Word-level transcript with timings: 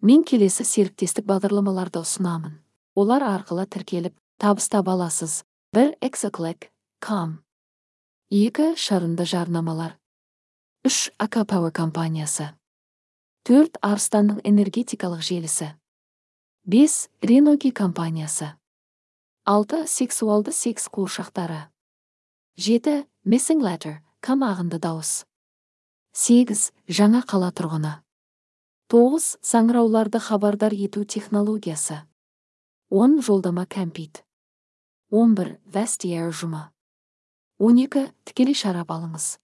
мен 0.00 0.24
келесі 0.24 0.64
серіктестік 0.64 1.26
бағдарламаларды 1.28 2.00
ұсынамын. 2.00 2.58
Олар 2.96 3.24
арқылы 3.24 3.66
тіркеліп 3.66 4.16
табыс 4.40 4.68
таба 4.68 4.96
аласыз. 4.96 5.44
Бір 5.72 5.94
exoclick 6.02 6.70
com 7.00 7.38
екі 8.30 8.74
шарынды 8.78 9.26
жарнамалар. 9.26 9.96
Үш 10.86 11.10
акапауэр 11.18 11.72
компаниясы. 11.74 12.52
Төрт 13.46 13.78
арыстанның 13.82 14.40
энергетикалық 14.46 15.22
желісі. 15.22 15.74
Бес 16.64 17.08
реноги 17.22 17.70
компаниясы. 17.70 18.52
Алты 19.44 19.86
сексуалды 19.86 20.52
секс 20.52 20.86
қуыршақтары. 20.88 21.68
Жеті 22.56 23.06
missing 23.24 23.64
letter 23.64 23.98
кам 24.20 24.44
ағынды 24.44 24.78
дауыс. 24.78 25.24
Сегіз 26.12 26.70
жаңа 26.86 27.24
қала 27.26 27.50
тұрғыны. 27.50 27.98
Тоғыз 28.90 29.36
саңырауларды 29.46 30.18
хабардар 30.18 30.74
ету 30.74 31.04
технологиясы. 31.04 32.02
Он 32.90 33.20
жолдама 33.22 33.64
кәмпит. 33.70 34.24
Он 35.10 35.34
бір 35.38 35.56
вестиер 35.66 36.28
ұжымы 36.34 36.68
он 37.60 37.76
екі 37.76 38.06
тікелей 38.24 38.56
шарап 38.56 38.88
алыңыз. 38.94 39.36